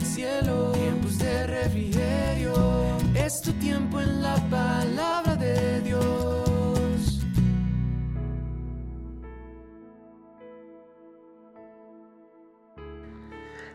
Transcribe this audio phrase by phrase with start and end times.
[0.00, 2.54] cielo, tiempos de refrigerio.
[3.14, 7.24] Es tu tiempo en la palabra de Dios.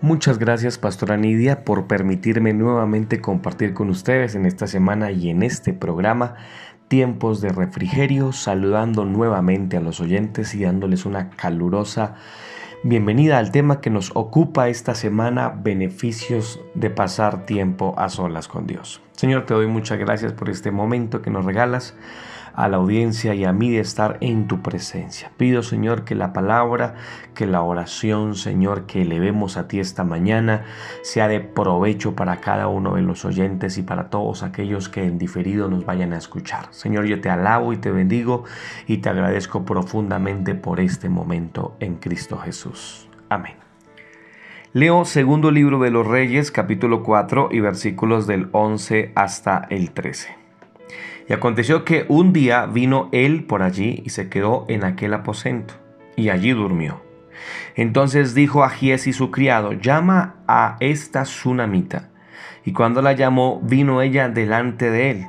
[0.00, 5.42] Muchas gracias Pastora Nidia por permitirme nuevamente compartir con ustedes en esta semana y en
[5.42, 6.36] este programa
[6.88, 12.16] tiempos de refrigerio, saludando nuevamente a los oyentes y dándoles una calurosa
[12.82, 18.66] bienvenida al tema que nos ocupa esta semana, beneficios de pasar tiempo a solas con
[18.66, 19.02] Dios.
[19.12, 21.94] Señor, te doy muchas gracias por este momento que nos regalas
[22.54, 25.30] a la audiencia y a mí de estar en tu presencia.
[25.36, 26.94] Pido, Señor, que la palabra,
[27.34, 30.64] que la oración, Señor, que elevemos a ti esta mañana,
[31.02, 35.18] sea de provecho para cada uno de los oyentes y para todos aquellos que en
[35.18, 36.66] diferido nos vayan a escuchar.
[36.70, 38.44] Señor, yo te alabo y te bendigo
[38.86, 43.08] y te agradezco profundamente por este momento en Cristo Jesús.
[43.28, 43.54] Amén.
[44.72, 50.39] Leo segundo libro de los Reyes, capítulo 4 y versículos del 11 hasta el 13.
[51.30, 55.74] Y aconteció que un día vino él por allí y se quedó en aquel aposento,
[56.16, 57.04] y allí durmió.
[57.76, 62.10] Entonces dijo a Giesi su criado, llama a esta tsunamita.
[62.64, 65.26] Y cuando la llamó, vino ella delante de él.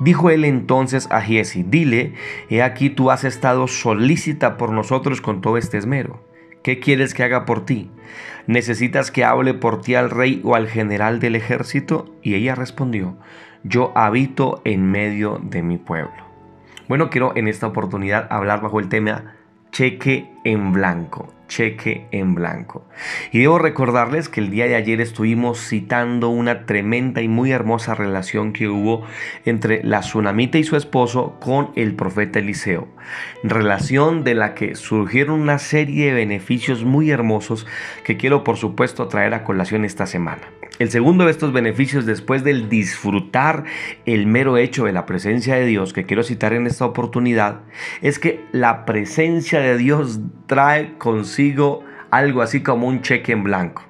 [0.00, 2.14] Dijo él entonces a Giesi, dile,
[2.50, 6.26] he aquí tú has estado solícita por nosotros con todo este esmero.
[6.64, 7.92] ¿Qué quieres que haga por ti?
[8.48, 12.12] ¿Necesitas que hable por ti al rey o al general del ejército?
[12.22, 13.16] Y ella respondió,
[13.64, 16.12] yo habito en medio de mi pueblo.
[16.88, 19.34] Bueno, quiero en esta oportunidad hablar bajo el tema
[19.70, 22.86] cheque en blanco cheque en blanco.
[23.32, 27.94] Y debo recordarles que el día de ayer estuvimos citando una tremenda y muy hermosa
[27.94, 29.04] relación que hubo
[29.44, 32.86] entre la tsunamita y su esposo con el profeta Eliseo.
[33.42, 37.66] Relación de la que surgieron una serie de beneficios muy hermosos
[38.04, 40.42] que quiero por supuesto traer a colación esta semana.
[40.78, 43.64] El segundo de estos beneficios después del disfrutar
[44.06, 47.62] el mero hecho de la presencia de Dios que quiero citar en esta oportunidad
[48.00, 53.82] es que la presencia de Dios trae consigo algo así como un cheque en blanco.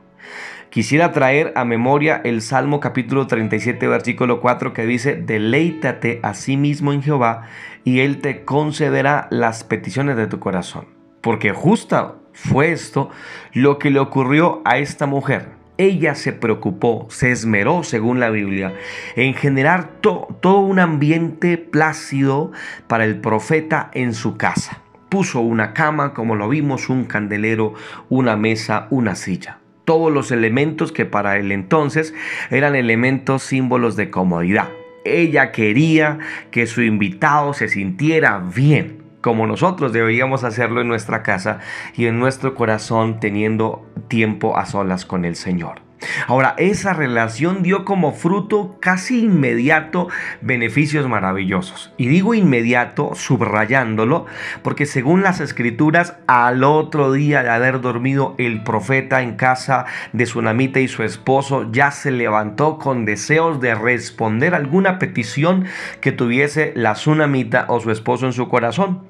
[0.70, 6.56] Quisiera traer a memoria el Salmo capítulo 37 versículo 4 que dice, deleítate a sí
[6.56, 7.42] mismo en Jehová
[7.84, 10.86] y Él te concederá las peticiones de tu corazón.
[11.20, 13.10] Porque justo fue esto
[13.52, 15.57] lo que le ocurrió a esta mujer.
[15.78, 18.74] Ella se preocupó, se esmeró, según la Biblia,
[19.16, 22.52] en generar todo un ambiente plácido
[22.88, 27.74] para el profeta en su casa puso una cama, como lo vimos, un candelero,
[28.08, 29.58] una mesa, una silla.
[29.84, 32.14] Todos los elementos que para el entonces
[32.50, 34.68] eran elementos símbolos de comodidad.
[35.04, 36.18] Ella quería
[36.50, 41.60] que su invitado se sintiera bien, como nosotros deberíamos hacerlo en nuestra casa
[41.96, 45.87] y en nuestro corazón teniendo tiempo a solas con el Señor.
[46.26, 50.08] Ahora, esa relación dio como fruto casi inmediato
[50.40, 51.92] beneficios maravillosos.
[51.96, 54.26] Y digo inmediato, subrayándolo,
[54.62, 60.26] porque según las escrituras, al otro día de haber dormido el profeta en casa de
[60.26, 65.64] Sunamita y su esposo, ya se levantó con deseos de responder alguna petición
[66.00, 69.02] que tuviese la Sunamita o su esposo en su corazón.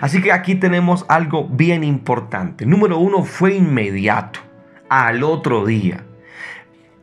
[0.00, 2.66] Así que aquí tenemos algo bien importante.
[2.66, 4.40] Número uno fue inmediato,
[4.88, 6.04] al otro día.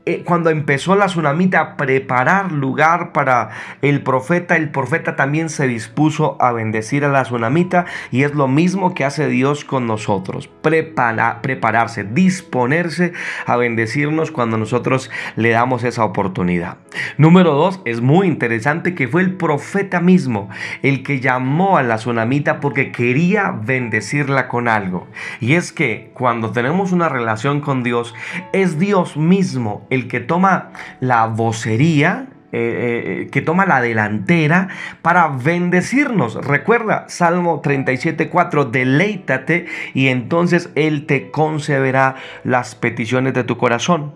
[0.09, 3.49] Eh, cuando empezó la tsunamita a preparar lugar para
[3.83, 8.47] el profeta, el profeta también se dispuso a bendecir a la tsunamita y es lo
[8.47, 13.13] mismo que hace Dios con nosotros, Prepara, prepararse, disponerse
[13.45, 16.77] a bendecirnos cuando nosotros le damos esa oportunidad.
[17.17, 20.49] Número dos, es muy interesante que fue el profeta mismo
[20.81, 25.07] el que llamó a la tsunamita porque quería bendecirla con algo.
[25.39, 28.15] Y es que cuando tenemos una relación con Dios,
[28.53, 34.69] es Dios mismo el que toma la vocería, eh, eh, que toma la delantera
[35.03, 36.33] para bendecirnos.
[36.43, 44.13] Recuerda, Salmo 37.4, deleítate y entonces Él te concederá las peticiones de tu corazón.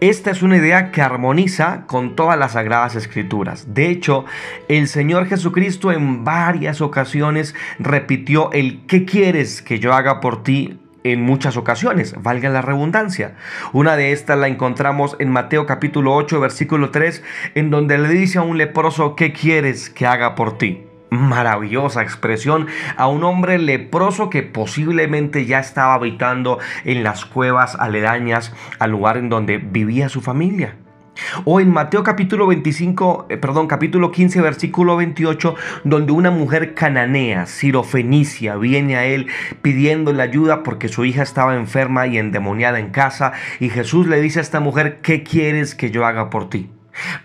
[0.00, 3.72] Esta es una idea que armoniza con todas las sagradas escrituras.
[3.72, 4.26] De hecho,
[4.68, 10.78] el Señor Jesucristo en varias ocasiones repitió el ¿qué quieres que yo haga por ti?
[11.04, 13.36] En muchas ocasiones, valga la redundancia.
[13.72, 17.22] Una de estas la encontramos en Mateo capítulo 8, versículo 3,
[17.54, 20.86] en donde le dice a un leproso, ¿qué quieres que haga por ti?
[21.10, 22.66] Maravillosa expresión
[22.96, 29.18] a un hombre leproso que posiblemente ya estaba habitando en las cuevas aledañas al lugar
[29.18, 30.76] en donde vivía su familia.
[31.44, 37.46] O en Mateo capítulo 25, eh, perdón, capítulo 15, versículo 28, donde una mujer cananea,
[37.46, 39.28] sirofenicia, viene a él
[39.62, 43.32] pidiéndole ayuda porque su hija estaba enferma y endemoniada en casa.
[43.60, 46.68] Y Jesús le dice a esta mujer, ¿qué quieres que yo haga por ti?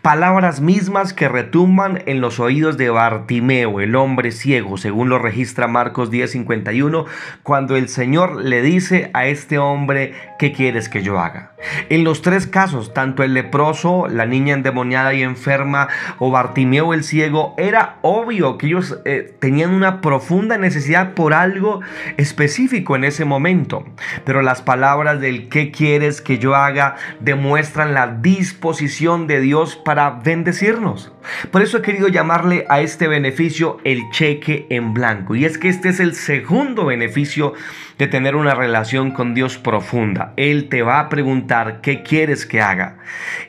[0.02, 5.68] Palabras mismas que retumban en los oídos de Bartimeo, el hombre ciego, según lo registra
[5.68, 7.06] Marcos 10:51,
[7.44, 11.52] cuando el Señor le dice a este hombre, ¿qué quieres que yo haga?
[11.90, 17.04] En los tres casos, tanto el leproso, la niña endemoniada y enferma, o Bartimeo el
[17.04, 21.82] ciego, era obvio que ellos eh, tenían una profunda necesidad por algo
[22.18, 23.86] específico en ese momento.
[24.24, 26.96] Pero las palabras del ¿qué quieres que yo haga?
[27.20, 31.12] demuestran la disposición de Dios para bendecirnos.
[31.52, 35.36] Por eso he querido llamarle a este beneficio el cheque en blanco.
[35.36, 37.54] Y es que este es el segundo beneficio
[37.98, 40.34] de tener una relación con Dios profunda.
[40.38, 42.98] Él te va a preguntar qué quieres que haga.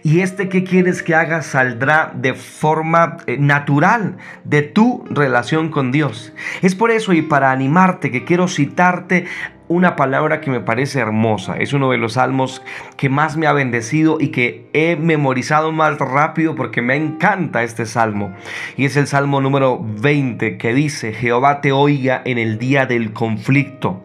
[0.03, 5.93] Y este qué quieres que haga saldrá de forma eh, natural de tu relación con
[5.93, 6.33] Dios.
[6.63, 9.27] Es por eso y para animarte que quiero citarte
[9.71, 11.57] una palabra que me parece hermosa.
[11.57, 12.61] Es uno de los salmos
[12.97, 17.87] que más me ha bendecido y que he memorizado más rápido porque me encanta este
[17.87, 18.35] salmo.
[18.77, 23.13] Y es el salmo número 20 que dice, Jehová te oiga en el día del
[23.13, 24.03] conflicto.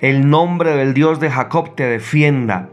[0.00, 2.68] El nombre del Dios de Jacob te defienda.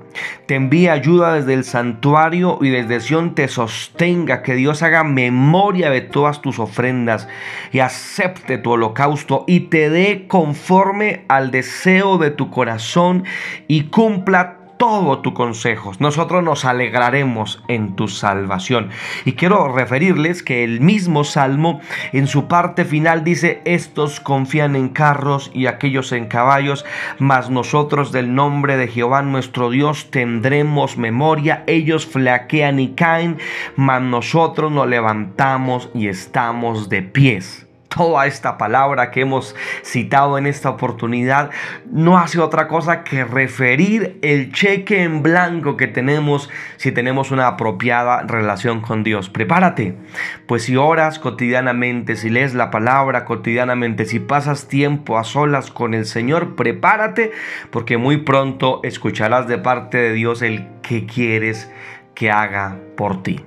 [0.45, 4.43] Te envía ayuda desde el santuario y desde Sión te sostenga.
[4.43, 7.27] Que Dios haga memoria de todas tus ofrendas
[7.71, 13.23] y acepte tu holocausto y te dé conforme al deseo de tu corazón
[13.67, 15.91] y cumpla todo tu consejo.
[15.99, 18.89] Nosotros nos alegraremos en tu salvación.
[19.25, 21.81] Y quiero referirles que el mismo Salmo
[22.13, 26.85] en su parte final dice, estos confían en carros y aquellos en caballos,
[27.19, 31.63] mas nosotros del nombre de Jehová nuestro Dios tendremos memoria.
[31.67, 33.37] Ellos flaquean y caen,
[33.75, 37.66] mas nosotros nos levantamos y estamos de pies
[37.97, 41.49] toda esta palabra que hemos citado en esta oportunidad
[41.91, 47.47] no hace otra cosa que referir el cheque en blanco que tenemos si tenemos una
[47.47, 49.29] apropiada relación con Dios.
[49.29, 49.95] Prepárate,
[50.45, 55.93] pues si oras cotidianamente, si lees la palabra cotidianamente, si pasas tiempo a solas con
[55.93, 57.31] el Señor, prepárate
[57.71, 61.71] porque muy pronto escucharás de parte de Dios el que quieres
[62.13, 63.43] que haga por ti.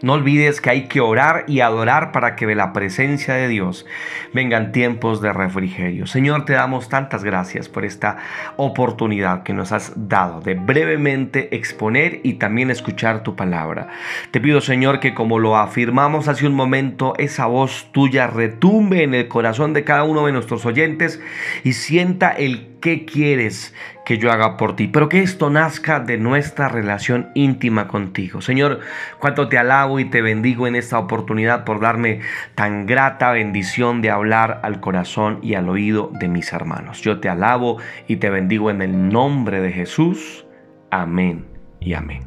[0.00, 3.84] No olvides que hay que orar y adorar para que de la presencia de Dios
[4.32, 6.06] vengan tiempos de refrigerio.
[6.06, 8.18] Señor, te damos tantas gracias por esta
[8.56, 13.88] oportunidad que nos has dado de brevemente exponer y también escuchar tu palabra.
[14.30, 19.14] Te pido, Señor, que como lo afirmamos hace un momento, esa voz tuya retumbe en
[19.14, 21.20] el corazón de cada uno de nuestros oyentes
[21.64, 26.16] y sienta el qué quieres que yo haga por ti, pero que esto nazca de
[26.16, 28.40] nuestra relación íntima contigo.
[28.40, 28.80] Señor,
[29.18, 32.20] cuánto te alabo y te bendigo en esta oportunidad por darme
[32.54, 37.02] tan grata bendición de hablar al corazón y al oído de mis hermanos.
[37.02, 40.46] Yo te alabo y te bendigo en el nombre de Jesús.
[40.90, 41.46] Amén
[41.80, 42.22] y amén.